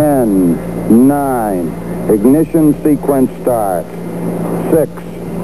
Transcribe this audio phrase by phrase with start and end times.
[0.00, 1.68] 10, 9.
[2.10, 3.84] Ignition sequence start.
[4.72, 4.90] 6,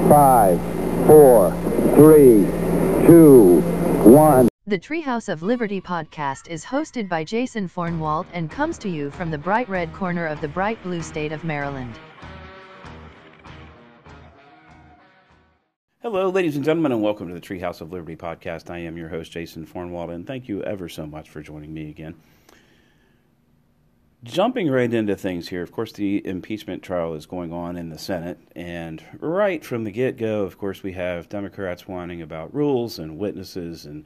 [0.09, 1.51] 5, 4,
[1.93, 3.61] 3, 2,
[4.09, 4.49] 1.
[4.65, 9.29] The Treehouse of Liberty podcast is hosted by Jason Fornwalt and comes to you from
[9.29, 11.93] the bright red corner of the bright blue state of Maryland.
[16.01, 18.71] Hello, ladies and gentlemen, and welcome to the Treehouse of Liberty podcast.
[18.71, 21.91] I am your host, Jason Fornwalt, and thank you ever so much for joining me
[21.91, 22.15] again.
[24.27, 27.97] Jumping right into things here, of course, the impeachment trial is going on in the
[27.97, 32.99] Senate, and right from the get go, of course, we have Democrats whining about rules
[32.99, 34.03] and witnesses and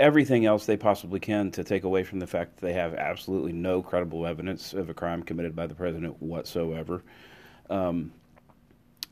[0.00, 3.52] everything else they possibly can to take away from the fact that they have absolutely
[3.52, 7.04] no credible evidence of a crime committed by the president whatsoever.
[7.70, 8.12] Um,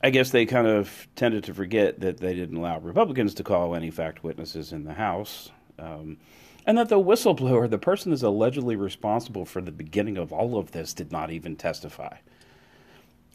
[0.03, 3.75] I guess they kind of tended to forget that they didn't allow Republicans to call
[3.75, 5.51] any fact witnesses in the House.
[5.79, 6.17] Um,
[6.65, 10.71] and that the whistleblower, the person that's allegedly responsible for the beginning of all of
[10.71, 12.17] this, did not even testify.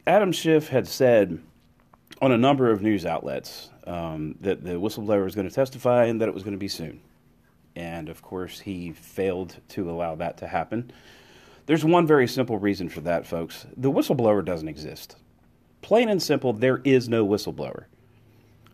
[0.06, 1.40] Adam Schiff had said
[2.20, 6.20] on a number of news outlets um, that the whistleblower was going to testify and
[6.20, 7.00] that it was going to be soon.
[7.74, 10.92] And of course, he failed to allow that to happen.
[11.66, 13.66] There's one very simple reason for that, folks.
[13.76, 15.16] The whistleblower doesn't exist.
[15.80, 17.84] Plain and simple, there is no whistleblower.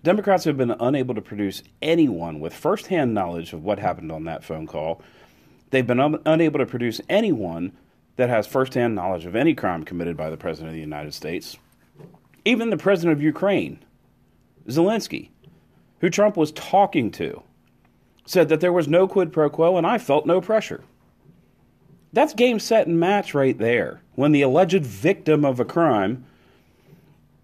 [0.03, 4.45] Democrats have been unable to produce anyone with firsthand knowledge of what happened on that
[4.45, 5.03] phone call.
[5.71, 7.73] They've been un- unable to produce anyone
[8.17, 11.57] that has firsthand knowledge of any crime committed by the President of the United States.
[12.45, 13.79] Even the President of Ukraine,
[14.69, 15.31] Zelensky,
[16.01, 17.43] who Trump was talking to,
[18.25, 20.83] said that there was no quid pro quo and I felt no pressure.
[22.13, 24.01] That's game, set, and match right there.
[24.15, 26.25] When the alleged victim of a crime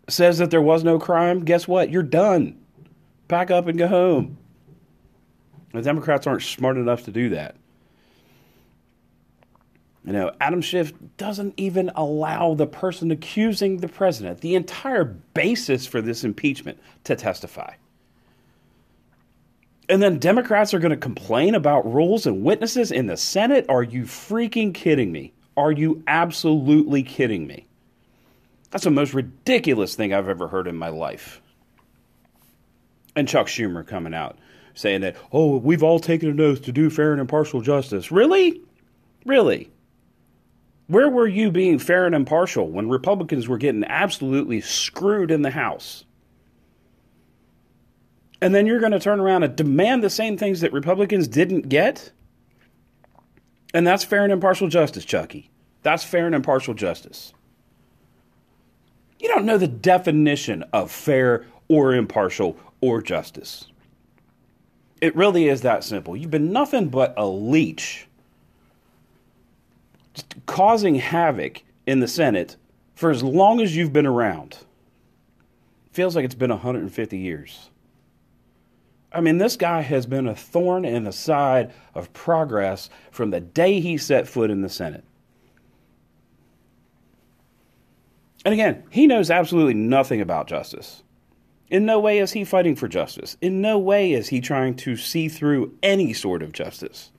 [0.08, 1.90] says that there was no crime, guess what?
[1.90, 2.58] You're done.
[3.28, 4.38] Pack up and go home.
[5.72, 7.56] The Democrats aren't smart enough to do that.
[10.04, 15.86] You know, Adam Schiff doesn't even allow the person accusing the president, the entire basis
[15.86, 17.74] for this impeachment, to testify.
[19.88, 23.66] And then Democrats are going to complain about rules and witnesses in the Senate?
[23.68, 25.32] Are you freaking kidding me?
[25.56, 27.66] Are you absolutely kidding me?
[28.74, 31.40] That's the most ridiculous thing I've ever heard in my life.
[33.14, 34.36] And Chuck Schumer coming out
[34.74, 38.10] saying that, oh, we've all taken an oath to do fair and impartial justice.
[38.10, 38.60] Really?
[39.24, 39.70] Really?
[40.88, 45.52] Where were you being fair and impartial when Republicans were getting absolutely screwed in the
[45.52, 46.04] House?
[48.40, 51.68] And then you're going to turn around and demand the same things that Republicans didn't
[51.68, 52.10] get?
[53.72, 55.52] And that's fair and impartial justice, Chucky.
[55.84, 57.32] That's fair and impartial justice.
[59.24, 63.64] You don't know the definition of fair or impartial or justice.
[65.00, 66.14] It really is that simple.
[66.14, 68.06] You've been nothing but a leech,
[70.12, 72.56] just causing havoc in the Senate
[72.96, 74.58] for as long as you've been around.
[75.92, 77.70] Feels like it's been 150 years.
[79.10, 83.40] I mean, this guy has been a thorn in the side of progress from the
[83.40, 85.04] day he set foot in the Senate.
[88.44, 91.02] And again, he knows absolutely nothing about justice.
[91.70, 93.36] In no way is he fighting for justice.
[93.40, 97.10] In no way is he trying to see through any sort of justice.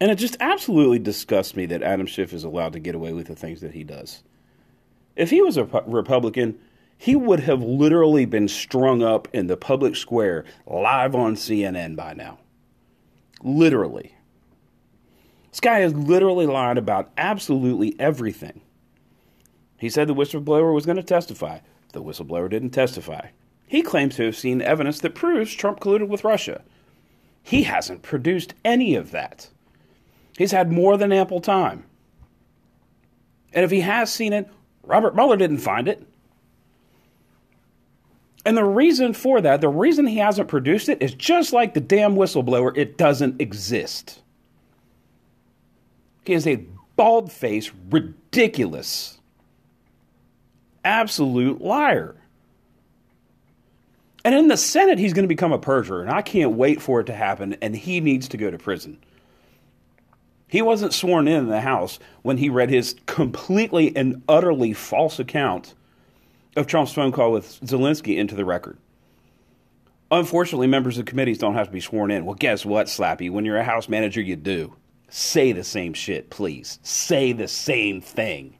[0.00, 3.28] And it just absolutely disgusts me that Adam Schiff is allowed to get away with
[3.28, 4.22] the things that he does.
[5.14, 6.58] If he was a Republican,
[6.98, 12.14] he would have literally been strung up in the public square live on CNN by
[12.14, 12.38] now.
[13.42, 14.16] Literally.
[15.52, 18.62] This guy has literally lied about absolutely everything.
[19.76, 21.58] He said the whistleblower was going to testify.
[21.92, 23.28] The whistleblower didn't testify.
[23.66, 26.62] He claims to have seen evidence that proves Trump colluded with Russia.
[27.42, 29.50] He hasn't produced any of that.
[30.38, 31.84] He's had more than ample time.
[33.52, 34.48] And if he has seen it,
[34.82, 36.02] Robert Mueller didn't find it.
[38.46, 41.80] And the reason for that, the reason he hasn't produced it, is just like the
[41.80, 44.21] damn whistleblower, it doesn't exist.
[46.24, 46.64] He is a
[46.96, 49.18] bald faced, ridiculous,
[50.84, 52.16] absolute liar.
[54.24, 57.00] And in the Senate, he's going to become a perjurer, and I can't wait for
[57.00, 58.98] it to happen, and he needs to go to prison.
[60.46, 65.18] He wasn't sworn in in the House when he read his completely and utterly false
[65.18, 65.74] account
[66.56, 68.76] of Trump's phone call with Zelensky into the record.
[70.10, 72.26] Unfortunately, members of committees don't have to be sworn in.
[72.26, 73.30] Well, guess what, Slappy?
[73.30, 74.76] When you're a House manager, you do
[75.12, 76.78] say the same shit, please.
[76.82, 78.56] Say the same thing.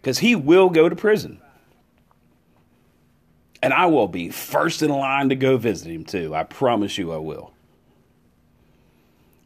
[0.00, 1.40] Because he will go to prison.
[3.62, 6.34] And I will be first in line to go visit him, too.
[6.34, 7.52] I promise you I will.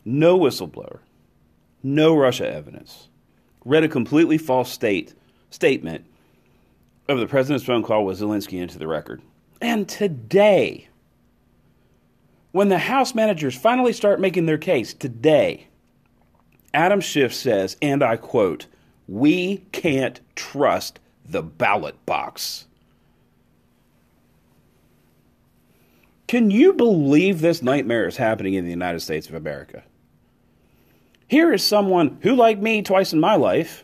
[0.05, 0.99] no whistleblower,
[1.83, 3.09] no Russia evidence,
[3.65, 5.15] read a completely false state
[5.51, 6.05] statement
[7.09, 9.23] of the president's phone call with Zelensky into the record.
[9.61, 10.89] And today,
[12.55, 15.67] when the House managers finally start making their case today,
[16.73, 18.67] Adam Schiff says, and I quote,
[19.09, 22.67] We can't trust the ballot box.
[26.29, 29.83] Can you believe this nightmare is happening in the United States of America?
[31.27, 33.83] Here is someone who, like me twice in my life,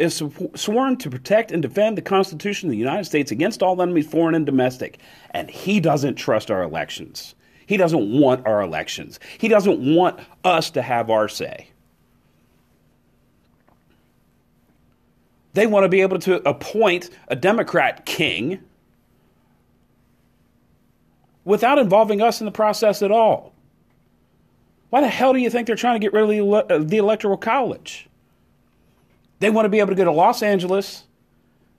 [0.00, 0.20] is
[0.56, 4.34] sworn to protect and defend the Constitution of the United States against all enemies, foreign
[4.34, 4.98] and domestic,
[5.30, 7.36] and he doesn't trust our elections.
[7.70, 9.20] He doesn't want our elections.
[9.38, 11.68] He doesn't want us to have our say.
[15.52, 18.58] They want to be able to appoint a Democrat king
[21.44, 23.54] without involving us in the process at all.
[24.88, 26.96] Why the hell do you think they're trying to get rid of the, uh, the
[26.96, 28.08] Electoral College?
[29.38, 31.04] They want to be able to go to Los Angeles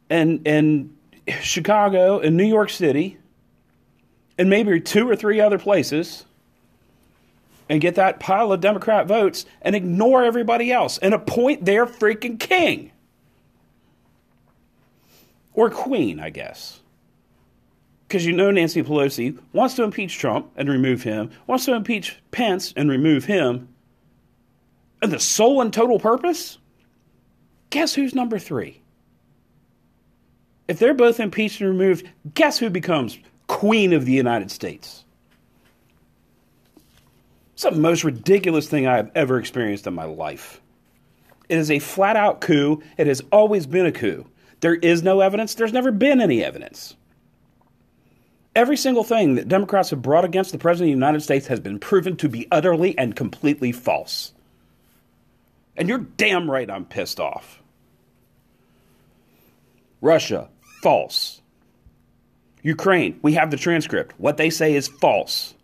[0.09, 0.95] and, and
[1.41, 3.17] Chicago and New York City
[4.37, 6.25] and maybe two or three other places
[7.69, 12.37] and get that pile of Democrat votes and ignore everybody else and appoint their freaking
[12.37, 12.91] king.
[15.53, 16.81] Or queen, I guess.
[18.07, 22.21] Because you know Nancy Pelosi wants to impeach Trump and remove him, wants to impeach
[22.31, 23.69] Pence and remove him.
[25.01, 26.57] And the sole and total purpose?
[27.69, 28.81] Guess who's number three?
[30.67, 33.17] If they're both impeached and removed, guess who becomes
[33.61, 35.05] Queen of the United States?
[37.53, 40.59] It's the most ridiculous thing I have ever experienced in my life.
[41.47, 42.81] It is a flat out coup.
[42.97, 44.25] It has always been a coup.
[44.61, 45.53] There is no evidence.
[45.53, 46.95] There's never been any evidence.
[48.55, 51.59] Every single thing that Democrats have brought against the President of the United States has
[51.59, 54.33] been proven to be utterly and completely false.
[55.77, 57.61] And you're damn right I'm pissed off.
[60.01, 60.49] Russia,
[60.81, 61.40] false.
[62.63, 64.13] Ukraine, we have the transcript.
[64.19, 65.55] What they say is false.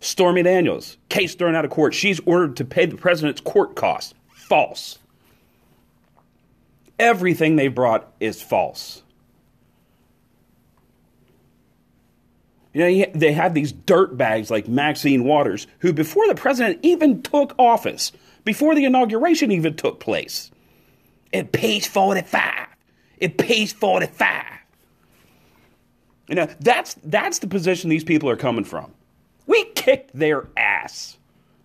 [0.00, 1.94] Stormy Daniels, case thrown out of court.
[1.94, 4.14] She's ordered to pay the president's court costs.
[4.32, 4.98] False.
[6.98, 9.02] Everything they brought is false.
[12.72, 17.20] You know, they have these dirt bags like Maxine Waters, who, before the president even
[17.22, 18.12] took office,
[18.44, 20.50] before the inauguration even took place,
[21.32, 22.68] it pays 45.
[23.18, 24.59] It pays 45.
[26.30, 28.94] You know, that's, that's the position these people are coming from.
[29.48, 31.18] We kicked their ass.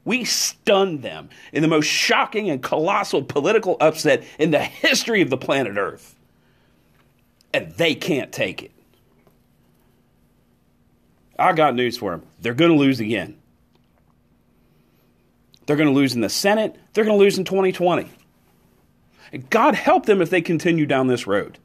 [0.05, 5.29] We stunned them in the most shocking and colossal political upset in the history of
[5.29, 6.15] the planet Earth.
[7.53, 8.71] And they can't take it.
[11.37, 12.23] I got news for them.
[12.41, 13.37] They're going to lose again.
[15.67, 16.75] They're going to lose in the Senate.
[16.93, 18.09] They're going to lose in 2020.
[19.31, 21.59] And God help them if they continue down this road.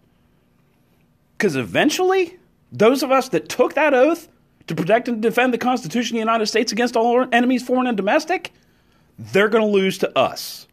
[1.36, 2.36] Because eventually,
[2.72, 4.28] those of us that took that oath
[4.66, 7.96] to protect and defend the Constitution of the United States against all enemies, foreign and
[7.96, 8.52] domestic,
[9.18, 10.66] they're going to lose to us.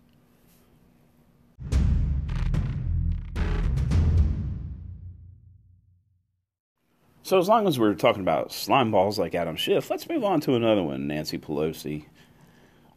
[7.23, 10.39] So, as long as we're talking about slime balls like Adam Schiff, let's move on
[10.41, 12.05] to another one Nancy Pelosi.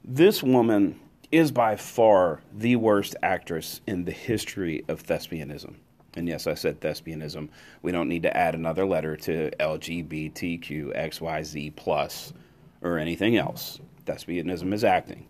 [0.05, 1.01] This woman
[1.33, 5.75] is by far the worst actress in the history of thespianism.
[6.15, 7.51] And yes, I said thespianism.
[7.83, 12.33] We don't need to add another letter to LGBTQXYZ plus
[12.83, 13.79] or anything else.
[14.07, 15.27] Thespianism is acting.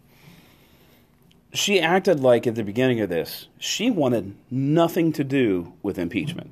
[1.53, 6.51] She acted like at the beginning of this, she wanted nothing to do with impeachment.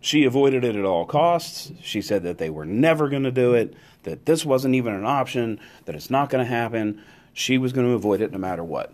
[0.00, 1.70] She avoided it at all costs.
[1.82, 5.04] She said that they were never going to do it, that this wasn't even an
[5.04, 7.00] option, that it's not going to happen.
[7.34, 8.92] She was going to avoid it no matter what.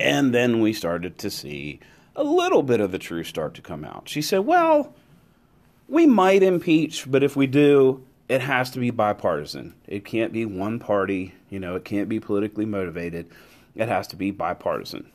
[0.00, 1.80] And then we started to see
[2.16, 4.08] a little bit of the truth start to come out.
[4.08, 4.94] She said, Well,
[5.88, 9.74] we might impeach, but if we do, it has to be bipartisan.
[9.86, 13.26] It can't be one party, you know, it can't be politically motivated.
[13.74, 15.10] It has to be bipartisan.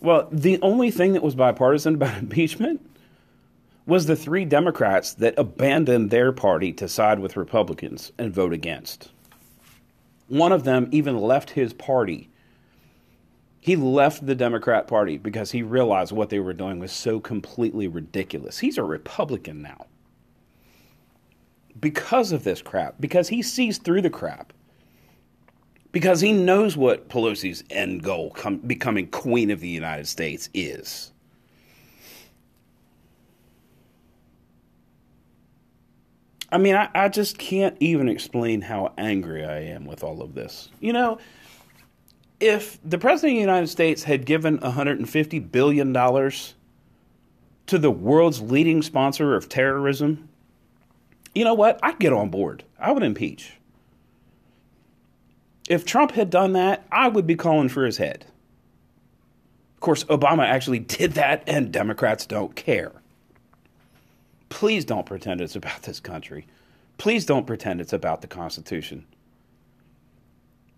[0.00, 2.86] Well, the only thing that was bipartisan about impeachment
[3.86, 9.10] was the three Democrats that abandoned their party to side with Republicans and vote against.
[10.28, 12.29] One of them even left his party
[13.60, 17.86] he left the Democrat Party because he realized what they were doing was so completely
[17.86, 18.58] ridiculous.
[18.58, 19.86] He's a Republican now.
[21.78, 24.52] Because of this crap, because he sees through the crap,
[25.92, 31.12] because he knows what Pelosi's end goal, com- becoming Queen of the United States, is.
[36.52, 40.34] I mean, I, I just can't even explain how angry I am with all of
[40.34, 40.70] this.
[40.80, 41.18] You know,
[42.40, 48.82] if the President of the United States had given $150 billion to the world's leading
[48.82, 50.28] sponsor of terrorism,
[51.34, 51.78] you know what?
[51.82, 52.64] I'd get on board.
[52.78, 53.52] I would impeach.
[55.68, 58.24] If Trump had done that, I would be calling for his head.
[59.74, 62.92] Of course, Obama actually did that, and Democrats don't care.
[64.48, 66.46] Please don't pretend it's about this country.
[66.98, 69.06] Please don't pretend it's about the Constitution.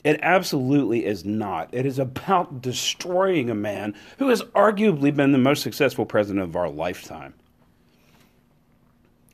[0.05, 1.69] It absolutely is not.
[1.73, 6.57] It is about destroying a man who has arguably been the most successful president of
[6.57, 7.35] our lifetime.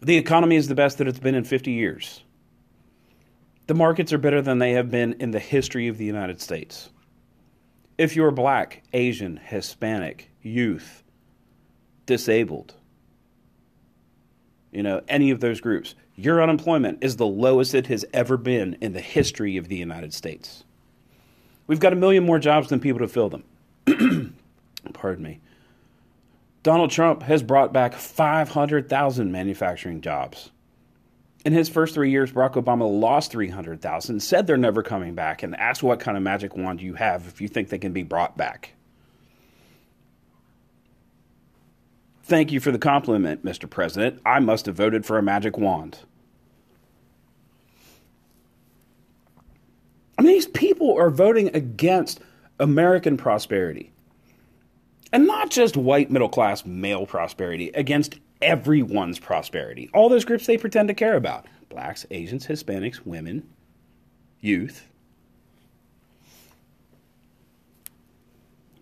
[0.01, 2.23] The economy is the best that it's been in 50 years.
[3.67, 6.91] The markets are better than they have been in the history of the United States.
[7.97, 11.03] If you're black, Asian, Hispanic, youth,
[12.07, 12.75] disabled,
[14.71, 18.77] you know, any of those groups, your unemployment is the lowest it has ever been
[18.81, 20.65] in the history of the United States.
[21.69, 23.45] We've got a million more jobs than people to fill them.
[24.95, 25.41] Pardon me.
[26.65, 30.51] Donald Trump has brought back 500,000 manufacturing jobs.
[31.45, 35.55] In his first three years, Barack Obama lost 300,000, said they're never coming back, and
[35.55, 38.37] asked what kind of magic wand you have if you think they can be brought
[38.37, 38.73] back.
[42.29, 43.69] Thank you for the compliment, Mr.
[43.71, 44.21] President.
[44.27, 46.01] I must have voted for a magic wand.
[50.19, 52.21] I mean, these people are voting against
[52.61, 53.93] American prosperity.
[55.11, 59.89] And not just white middle class male prosperity, against everyone's prosperity.
[59.95, 63.49] All those groups they pretend to care about blacks, Asians, Hispanics, women,
[64.39, 64.88] youth.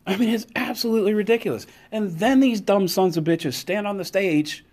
[0.07, 1.67] I mean, it's absolutely ridiculous.
[1.91, 4.65] And then these dumb sons of bitches stand on the stage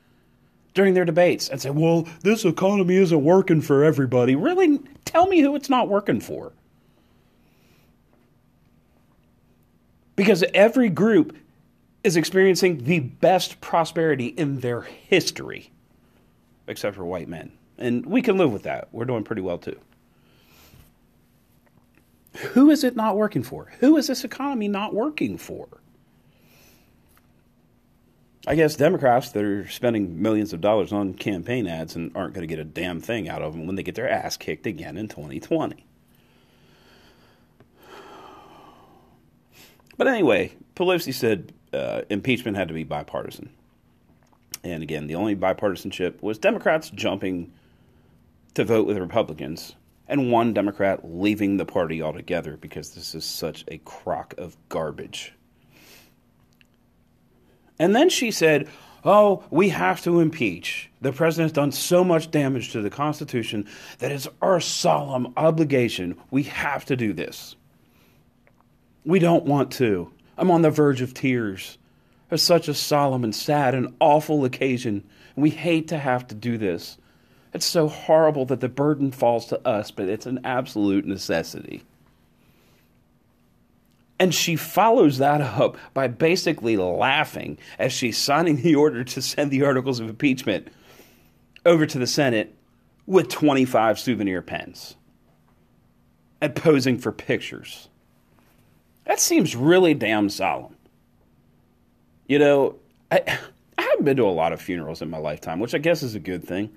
[0.74, 4.36] during their debates and say, well, this economy isn't working for everybody.
[4.36, 4.80] Really?
[5.06, 6.54] Tell me who it's not working for.
[10.16, 11.36] Because every group
[12.04, 15.72] is experiencing the best prosperity in their history,
[16.68, 17.52] except for white men.
[17.78, 18.90] And we can live with that.
[18.92, 19.80] We're doing pretty well too.
[22.36, 23.72] Who is it not working for?
[23.80, 25.68] Who is this economy not working for?
[28.46, 32.46] I guess Democrats that are spending millions of dollars on campaign ads and aren't going
[32.46, 34.98] to get a damn thing out of them when they get their ass kicked again
[34.98, 35.86] in 2020.
[39.96, 43.50] But anyway, Pelosi said uh, impeachment had to be bipartisan.
[44.64, 47.54] And again, the only bipartisanship was Democrats jumping
[48.56, 49.76] to vote with Republicans
[50.08, 55.34] and one Democrat leaving the party altogether because this is such a crock of garbage.
[57.80, 58.70] And then she said,
[59.06, 60.90] Oh, we have to impeach.
[61.02, 63.68] The president has done so much damage to the Constitution
[64.00, 66.16] that it's our solemn obligation.
[66.32, 67.58] We have to do this.
[69.04, 70.12] We don't want to.
[70.38, 71.78] I'm on the verge of tears.
[72.32, 75.04] It's such a solemn and sad and awful occasion.
[75.36, 76.98] We hate to have to do this.
[77.54, 81.84] It's so horrible that the burden falls to us, but it's an absolute necessity.
[84.20, 89.52] And she follows that up by basically laughing as she's signing the order to send
[89.52, 90.70] the articles of impeachment
[91.66, 92.56] over to the Senate
[93.06, 94.96] with 25 souvenir pens
[96.42, 97.90] and posing for pictures.
[99.06, 100.76] That seems really damn solemn.
[102.28, 102.76] You know,
[103.12, 103.40] I,
[103.78, 106.16] I haven't been to a lot of funerals in my lifetime, which I guess is
[106.16, 106.70] a good thing.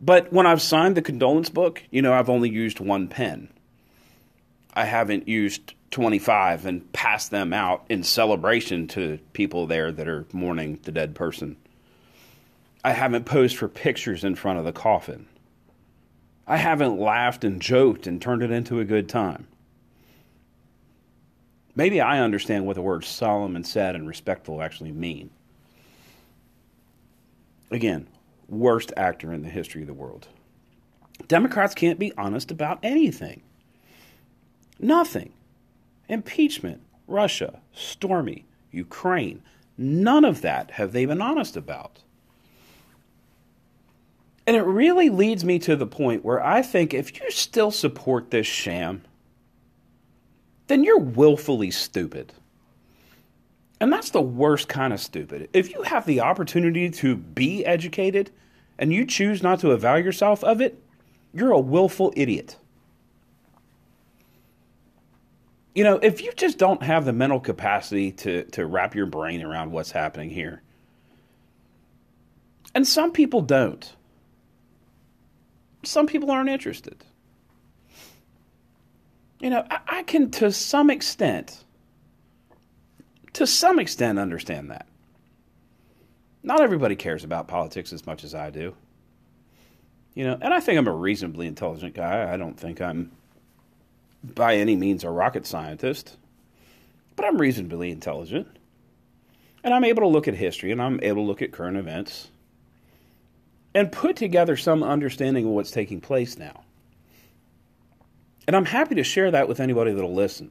[0.00, 3.48] But when I've signed the condolence book, you know, I've only used one pen.
[4.74, 10.26] I haven't used 25 and passed them out in celebration to people there that are
[10.32, 11.56] mourning the dead person.
[12.84, 15.26] I haven't posed for pictures in front of the coffin.
[16.46, 19.48] I haven't laughed and joked and turned it into a good time.
[21.74, 25.30] Maybe I understand what the words solemn and sad and respectful actually mean.
[27.70, 28.06] Again,
[28.48, 30.28] worst actor in the history of the world.
[31.26, 33.42] Democrats can't be honest about anything.
[34.78, 35.32] Nothing.
[36.08, 39.42] Impeachment, Russia, Stormy, Ukraine.
[39.76, 42.02] None of that have they been honest about.
[44.46, 48.30] And it really leads me to the point where I think if you still support
[48.30, 49.02] this sham,
[50.68, 52.32] then you're willfully stupid.
[53.80, 55.48] And that's the worst kind of stupid.
[55.52, 58.30] If you have the opportunity to be educated
[58.78, 60.82] and you choose not to avail yourself of it,
[61.32, 62.56] you're a willful idiot.
[65.74, 69.42] You know, if you just don't have the mental capacity to, to wrap your brain
[69.42, 70.62] around what's happening here,
[72.74, 73.94] and some people don't.
[75.84, 77.04] some people aren't interested.
[79.40, 81.64] You know, I, I can, to some extent,
[83.38, 84.88] to some extent, understand that.
[86.42, 88.74] Not everybody cares about politics as much as I do.
[90.14, 92.32] You know, and I think I'm a reasonably intelligent guy.
[92.32, 93.12] I don't think I'm
[94.24, 96.16] by any means a rocket scientist,
[97.14, 98.48] but I'm reasonably intelligent.
[99.62, 102.30] And I'm able to look at history and I'm able to look at current events
[103.72, 106.64] and put together some understanding of what's taking place now.
[108.48, 110.50] And I'm happy to share that with anybody that'll listen.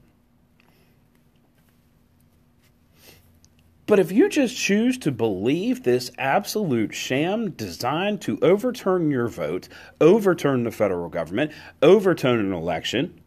[3.88, 9.70] But if you just choose to believe this absolute sham designed to overturn your vote,
[10.02, 13.22] overturn the federal government, overturn an election,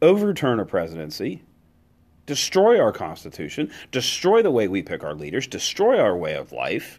[0.00, 1.42] overturn a presidency,
[2.24, 6.98] destroy our Constitution, destroy the way we pick our leaders, destroy our way of life,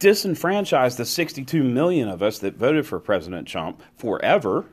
[0.00, 4.66] disenfranchise the 62 million of us that voted for President Trump forever.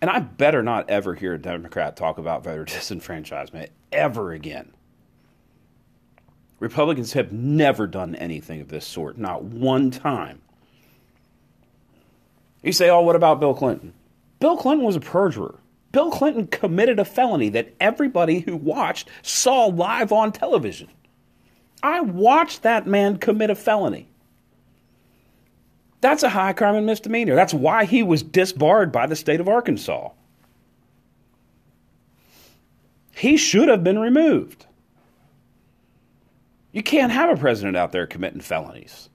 [0.00, 4.72] And I better not ever hear a Democrat talk about voter disenfranchisement ever again.
[6.58, 10.40] Republicans have never done anything of this sort, not one time.
[12.62, 13.92] You say, oh, what about Bill Clinton?
[14.40, 15.60] Bill Clinton was a perjurer.
[15.92, 20.88] Bill Clinton committed a felony that everybody who watched saw live on television.
[21.82, 24.08] I watched that man commit a felony.
[26.00, 27.34] That's a high crime and misdemeanor.
[27.34, 30.10] That's why he was disbarred by the state of Arkansas.
[33.16, 34.66] He should have been removed.
[36.72, 39.08] You can't have a president out there committing felonies.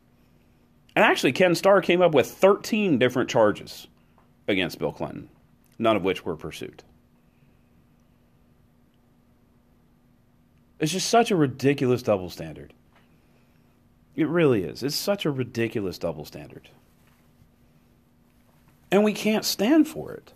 [0.95, 3.87] And actually, Ken Starr came up with 13 different charges
[4.47, 5.29] against Bill Clinton,
[5.77, 6.83] none of which were pursued.
[10.79, 12.73] It's just such a ridiculous double standard.
[14.15, 14.83] It really is.
[14.83, 16.69] It's such a ridiculous double standard.
[18.91, 20.33] And we can't stand for it.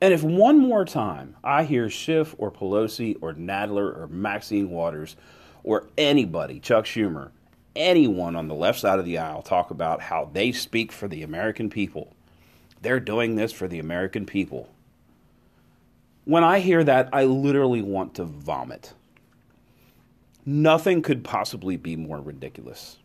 [0.00, 5.16] And if one more time I hear Schiff or Pelosi or Nadler or Maxine Waters
[5.64, 7.30] or anybody, Chuck Schumer,
[7.74, 11.22] anyone on the left side of the aisle talk about how they speak for the
[11.22, 12.14] American people,
[12.80, 14.68] they're doing this for the American people.
[16.24, 18.92] When I hear that, I literally want to vomit.
[20.48, 22.96] Nothing could possibly be more ridiculous.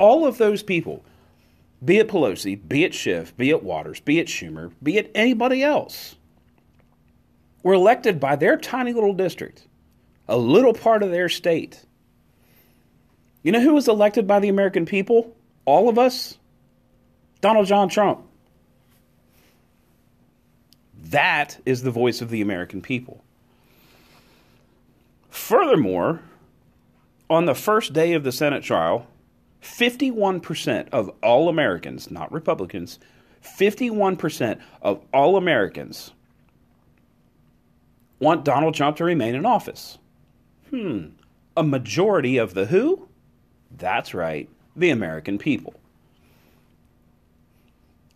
[0.00, 1.04] All of those people,
[1.84, 5.62] be it Pelosi, be it Schiff, be it Waters, be it Schumer, be it anybody
[5.62, 6.16] else,
[7.62, 9.68] were elected by their tiny little district,
[10.26, 11.84] a little part of their state.
[13.44, 15.36] You know who was elected by the American people?
[15.66, 16.38] All of us?
[17.40, 18.26] Donald John Trump.
[21.04, 23.22] That is the voice of the American people.
[25.30, 26.22] Furthermore,
[27.30, 29.06] on the first day of the Senate trial,
[29.62, 32.98] 51% of all Americans, not Republicans,
[33.42, 36.10] 51% of all Americans
[38.18, 39.98] want Donald Trump to remain in office.
[40.70, 41.10] Hmm.
[41.56, 43.08] A majority of the who?
[43.76, 45.74] That's right, the American people.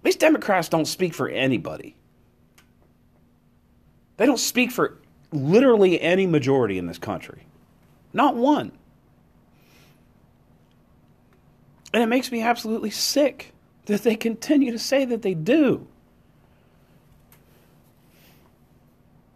[0.02, 1.96] These Democrats don't speak for anybody.
[4.16, 4.98] They don't speak for
[5.32, 7.46] literally any majority in this country.
[8.12, 8.72] Not one.
[11.94, 13.52] And it makes me absolutely sick
[13.86, 15.86] that they continue to say that they do.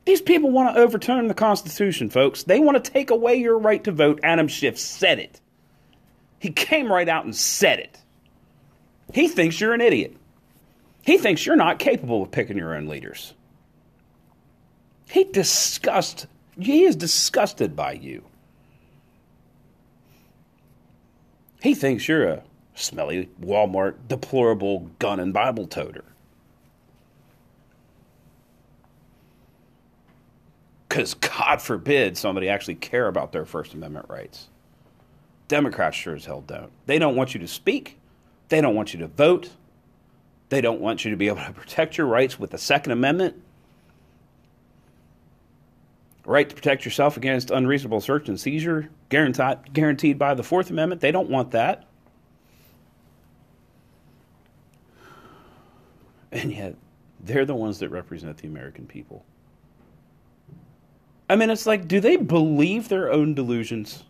[0.04, 2.42] These people want to overturn the Constitution, folks.
[2.42, 4.18] They want to take away your right to vote.
[4.24, 5.40] Adam Schiff said it.
[6.40, 8.00] He came right out and said it.
[9.14, 10.16] He thinks you're an idiot.
[11.02, 13.34] He thinks you're not capable of picking your own leaders.
[15.08, 16.26] He disgust
[16.58, 18.24] he is disgusted by you.
[21.62, 22.42] He thinks you're a
[22.74, 26.04] smelly Walmart deplorable gun and Bible toter.
[30.88, 34.48] Because God forbid somebody actually care about their First Amendment rights.
[35.48, 36.70] Democrats sure as hell don't.
[36.86, 37.98] They don't want you to speak.
[38.48, 39.50] They don't want you to vote.
[40.50, 43.42] They don't want you to be able to protect your rights with the Second Amendment
[46.28, 51.00] right to protect yourself against unreasonable search and seizure, guaranteed, guaranteed by the Fourth Amendment.
[51.00, 51.86] They don't want that.
[56.30, 56.76] And yet,
[57.18, 59.24] they're the ones that represent the American people.
[61.30, 64.04] I mean, it's like, do they believe their own delusions?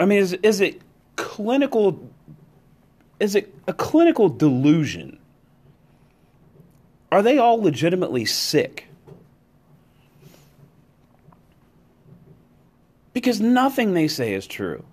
[0.00, 0.82] I mean, is, is it
[1.14, 2.10] clinical?
[3.20, 5.20] Is it a clinical delusion?
[7.12, 8.88] Are they all legitimately sick?
[13.16, 14.84] Because nothing they say is true.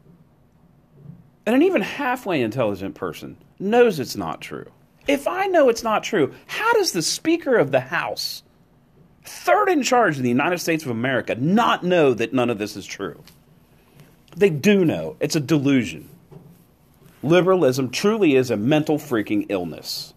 [1.46, 4.72] And an even halfway intelligent person knows it's not true.
[5.10, 8.42] If I know it's not true, how does the Speaker of the House,
[9.26, 12.78] third in charge of the United States of America, not know that none of this
[12.78, 13.22] is true?
[14.38, 15.18] They do know.
[15.20, 16.08] It's a delusion.
[17.24, 20.14] Liberalism truly is a mental freaking illness.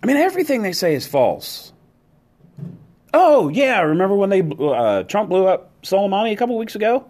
[0.00, 1.72] I mean, everything they say is false.
[3.14, 7.04] Oh yeah, remember when they uh, Trump blew up Soleimani a couple weeks ago?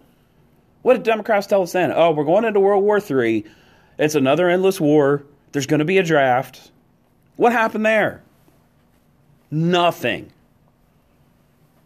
[0.83, 1.93] What did Democrats tell us then?
[1.93, 3.45] Oh, we're going into World War III.
[3.99, 5.25] It's another endless war.
[5.53, 6.71] There's going to be a draft.
[7.37, 8.23] What happened there?
[9.51, 10.33] Nothing.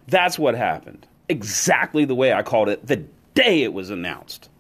[0.09, 1.07] That's what happened.
[1.29, 4.51] Exactly the way I called it the day it was announced.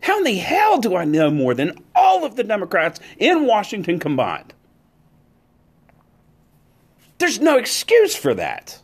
[0.00, 3.98] How in the hell do I know more than all of the Democrats in Washington
[3.98, 4.53] combined?
[7.18, 8.80] There's no excuse for that.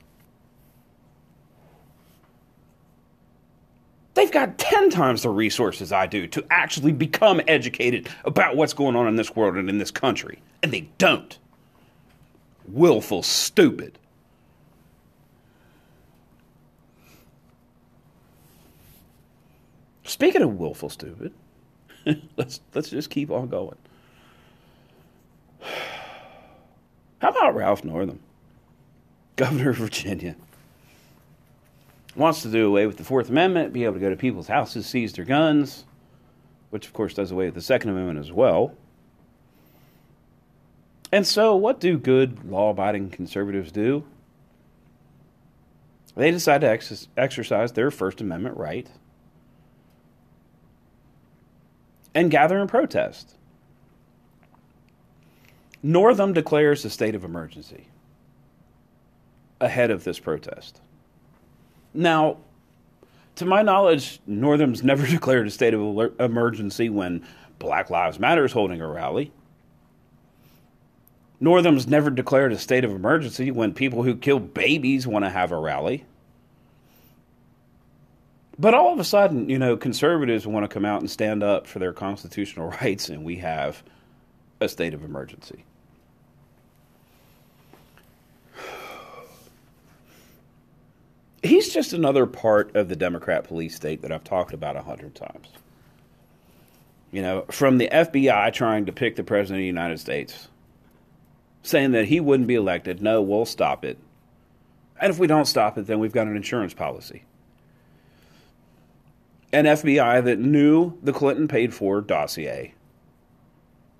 [4.14, 8.96] They've got 10 times the resources I do to actually become educated about what's going
[8.96, 10.42] on in this world and in this country.
[10.62, 11.38] And they don't.
[12.66, 13.98] Willful, stupid.
[20.04, 21.32] Speaking of willful, stupid,
[22.36, 23.76] let's, let's just keep on going.
[27.20, 28.20] How about Ralph Northam,
[29.36, 30.36] governor of Virginia?
[32.16, 34.86] Wants to do away with the Fourth Amendment, be able to go to people's houses,
[34.86, 35.84] seize their guns,
[36.70, 38.74] which of course does away with the Second Amendment as well.
[41.12, 44.04] And so, what do good, law abiding conservatives do?
[46.16, 48.88] They decide to ex- exercise their First Amendment right
[52.14, 53.34] and gather and protest.
[55.82, 57.86] Northam declares a state of emergency
[59.60, 60.80] ahead of this protest.
[61.94, 62.38] Now,
[63.36, 67.26] to my knowledge, Northam's never declared a state of emergency when
[67.58, 69.32] Black Lives Matter is holding a rally.
[71.40, 75.52] Northam's never declared a state of emergency when people who kill babies want to have
[75.52, 76.04] a rally.
[78.58, 81.66] But all of a sudden, you know, conservatives want to come out and stand up
[81.66, 83.82] for their constitutional rights, and we have
[84.60, 85.64] a state of emergency.
[91.42, 95.14] He's just another part of the Democrat police state that I've talked about a hundred
[95.14, 95.48] times.
[97.12, 100.48] You know, from the FBI trying to pick the President of the United States,
[101.62, 103.02] saying that he wouldn't be elected.
[103.02, 103.98] No, we'll stop it.
[105.00, 107.24] And if we don't stop it, then we've got an insurance policy.
[109.52, 112.74] An FBI that knew the Clinton paid for dossier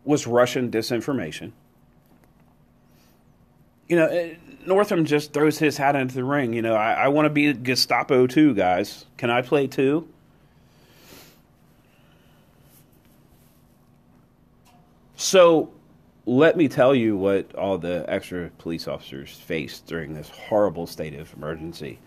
[0.04, 1.52] was Russian disinformation.
[3.90, 6.52] You know, eh, Northam just throws his hat into the ring.
[6.52, 9.04] You know, I, I want to be Gestapo too, guys.
[9.16, 10.08] Can I play too?
[15.16, 15.72] So,
[16.24, 21.14] let me tell you what all the extra police officers faced during this horrible state
[21.14, 21.98] of emergency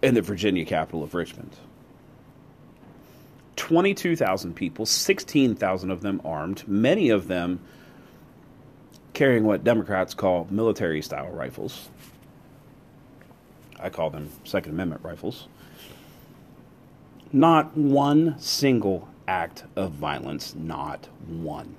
[0.00, 1.56] in the Virginia capital of Richmond.
[3.56, 7.58] 22,000 people, 16,000 of them armed, many of them
[9.14, 11.88] carrying what Democrats call military style rifles.
[13.80, 15.46] I call them Second Amendment rifles.
[17.32, 21.76] Not one single act of violence, not one.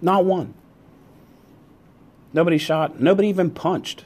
[0.00, 0.54] Not one.
[2.32, 4.04] Nobody shot, nobody even punched.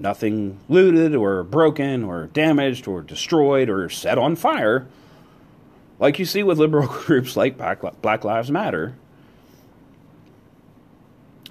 [0.00, 4.86] Nothing looted or broken or damaged or destroyed or set on fire,
[5.98, 8.96] like you see with liberal groups like Black Lives Matter.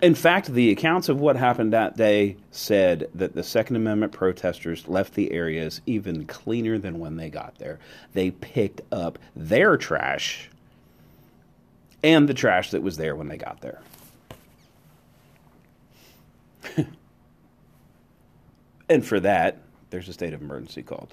[0.01, 4.88] In fact, the accounts of what happened that day said that the Second Amendment protesters
[4.88, 7.79] left the areas even cleaner than when they got there.
[8.13, 10.49] They picked up their trash
[12.03, 13.81] and the trash that was there when they got there.
[18.89, 21.12] and for that, there's a state of emergency called.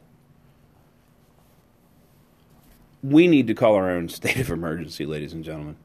[3.03, 5.77] We need to call our own state of emergency, ladies and gentlemen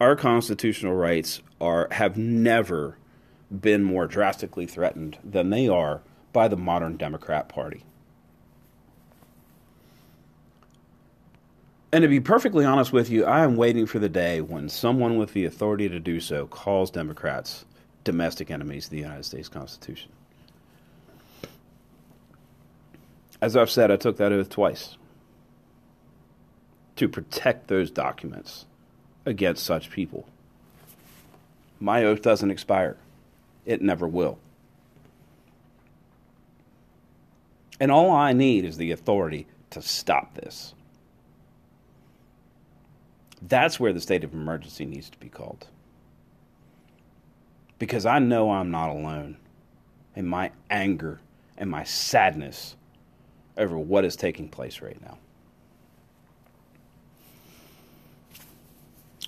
[0.00, 2.96] our constitutional rights are have never
[3.50, 6.02] been more drastically threatened than they are
[6.32, 7.84] by the modern Democrat Party.
[11.92, 15.16] And to be perfectly honest with you, I am waiting for the day when someone
[15.16, 17.64] with the authority to do so calls Democrats
[18.02, 20.10] domestic enemies of the United States Constitution.
[23.40, 24.96] As I've said, I took that oath twice
[26.96, 28.66] to protect those documents
[29.26, 30.26] against such people.
[31.80, 32.96] My oath doesn't expire,
[33.66, 34.38] it never will.
[37.80, 40.74] And all I need is the authority to stop this.
[43.42, 45.66] That's where the state of emergency needs to be called.
[47.78, 49.36] Because I know I'm not alone
[50.14, 51.20] in my anger
[51.58, 52.76] and my sadness
[53.56, 55.18] over what is taking place right now.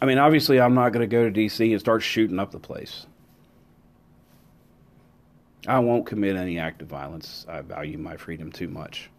[0.01, 1.73] I mean, obviously, I'm not going to go to D.C.
[1.73, 3.07] and start shooting up the place.
[5.67, 7.47] I won't commit any act of violence.
[7.49, 9.11] I value my freedom too much.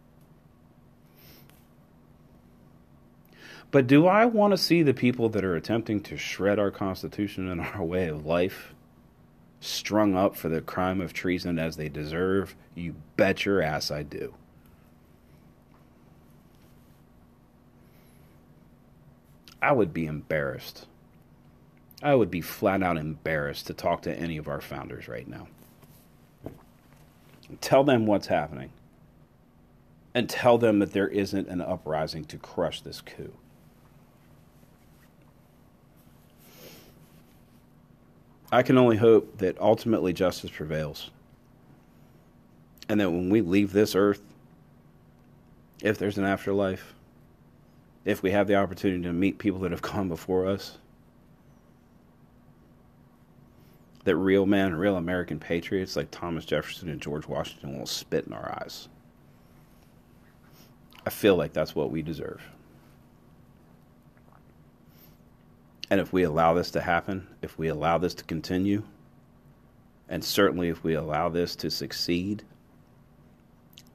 [3.69, 7.49] But do I want to see the people that are attempting to shred our Constitution
[7.49, 8.73] and our way of life
[9.59, 12.55] strung up for the crime of treason as they deserve?
[12.75, 14.33] You bet your ass I do.
[19.61, 20.85] I would be embarrassed.
[22.03, 25.47] I would be flat out embarrassed to talk to any of our founders right now.
[27.61, 28.71] Tell them what's happening.
[30.13, 33.33] And tell them that there isn't an uprising to crush this coup.
[38.51, 41.11] I can only hope that ultimately justice prevails.
[42.89, 44.21] And that when we leave this earth,
[45.83, 46.93] if there's an afterlife,
[48.07, 50.77] if we have the opportunity to meet people that have gone before us,
[54.05, 58.31] that real men, real American patriots like Thomas Jefferson and George Washington will spit in
[58.31, 58.87] our eyes.
[61.05, 62.41] I feel like that's what we deserve.
[65.89, 68.83] And if we allow this to happen, if we allow this to continue,
[70.07, 72.43] and certainly if we allow this to succeed,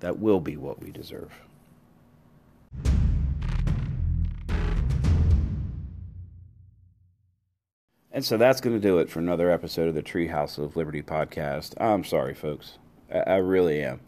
[0.00, 1.32] that will be what we deserve.
[8.12, 11.02] And so that's going to do it for another episode of the Treehouse of Liberty
[11.02, 11.72] podcast.
[11.80, 12.78] I'm sorry, folks.
[13.12, 14.00] I, I really am.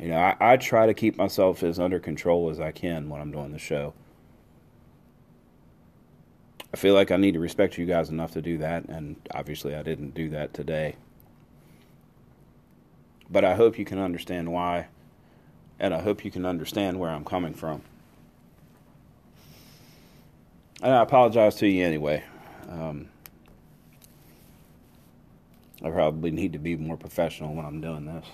[0.00, 3.20] You know, I, I, try to keep myself as under control as I can when
[3.20, 3.94] I'm doing the show.
[6.74, 9.76] I feel like I need to respect you guys enough to do that, and obviously
[9.76, 10.96] I didn't do that today.
[13.30, 14.88] But I hope you can understand why,
[15.78, 17.82] and I hope you can understand where I'm coming from.
[20.82, 22.24] And I apologize to you anyway.
[22.68, 23.08] Um,
[25.84, 28.24] I probably need to be more professional when I'm doing this.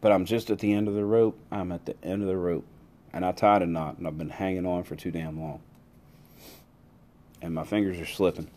[0.00, 1.38] But I'm just at the end of the rope.
[1.50, 2.64] I'm at the end of the rope.
[3.12, 5.60] And I tied a knot, and I've been hanging on for too damn long.
[7.42, 8.48] And my fingers are slipping.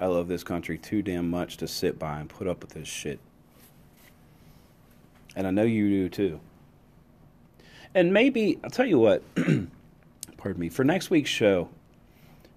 [0.00, 2.88] I love this country too damn much to sit by and put up with this
[2.88, 3.20] shit.
[5.36, 6.40] And I know you do too.
[7.94, 9.22] And maybe, I'll tell you what.
[10.40, 11.68] pardon me, for next week's show,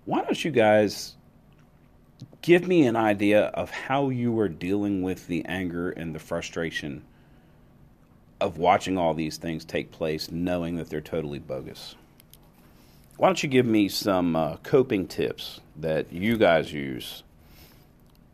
[0.05, 1.15] why don't you guys
[2.41, 7.03] give me an idea of how you are dealing with the anger and the frustration
[8.39, 11.95] of watching all these things take place, knowing that they're totally bogus?
[13.17, 17.23] Why don't you give me some uh, coping tips that you guys use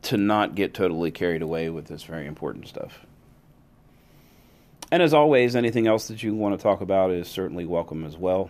[0.03, 2.99] to not get totally carried away with this very important stuff?
[4.91, 8.15] And as always, anything else that you want to talk about is certainly welcome as
[8.15, 8.49] well.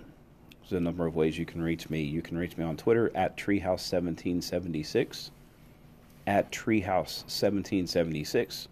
[0.69, 2.03] There's a number of ways you can reach me.
[2.03, 5.31] You can reach me on Twitter at Treehouse1776,
[6.27, 8.67] at Treehouse1776.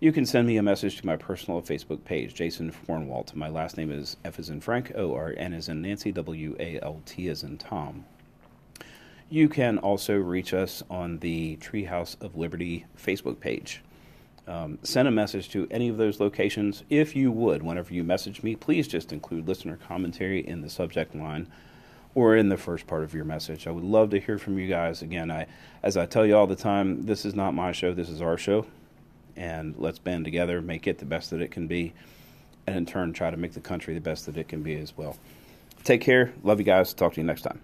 [0.00, 3.34] You can send me a message to my personal Facebook page, Jason Fornwalt.
[3.34, 6.56] My last name is F as in Frank, O R N as in Nancy, W
[6.60, 8.04] A L T as in Tom.
[9.30, 13.80] You can also reach us on the Treehouse of Liberty Facebook page
[14.50, 16.82] um, send a message to any of those locations.
[16.90, 21.14] If you would, whenever you message me, please just include listener commentary in the subject
[21.14, 21.46] line
[22.16, 23.68] or in the first part of your message.
[23.68, 25.02] I would love to hear from you guys.
[25.02, 25.46] Again, I,
[25.84, 28.36] as I tell you all the time, this is not my show, this is our
[28.36, 28.66] show.
[29.36, 31.92] And let's band together, make it the best that it can be,
[32.66, 34.96] and in turn, try to make the country the best that it can be as
[34.96, 35.16] well.
[35.84, 36.32] Take care.
[36.42, 36.92] Love you guys.
[36.92, 37.60] Talk to you next time.